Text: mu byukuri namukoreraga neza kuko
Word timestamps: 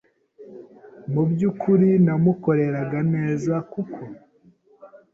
mu 1.11 1.23
byukuri 1.29 1.89
namukoreraga 2.05 2.99
neza 3.13 3.53
kuko 3.71 4.01